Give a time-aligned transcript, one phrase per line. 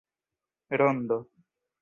[0.79, 1.17] rondo